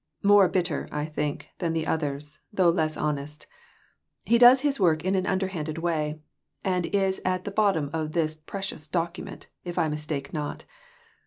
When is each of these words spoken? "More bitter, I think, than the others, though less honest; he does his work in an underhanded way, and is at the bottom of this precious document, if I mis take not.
"More 0.33 0.49
bitter, 0.49 0.89
I 0.91 1.05
think, 1.05 1.49
than 1.59 1.73
the 1.73 1.85
others, 1.85 2.39
though 2.51 2.71
less 2.71 2.97
honest; 2.97 3.45
he 4.25 4.39
does 4.39 4.61
his 4.61 4.79
work 4.79 5.05
in 5.05 5.13
an 5.13 5.27
underhanded 5.27 5.77
way, 5.77 6.19
and 6.63 6.87
is 6.87 7.21
at 7.23 7.43
the 7.45 7.51
bottom 7.51 7.91
of 7.93 8.13
this 8.13 8.33
precious 8.33 8.87
document, 8.87 9.47
if 9.63 9.77
I 9.77 9.89
mis 9.89 10.07
take 10.07 10.33
not. 10.33 10.65